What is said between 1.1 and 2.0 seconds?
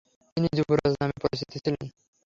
পরিচিত ছিলেন।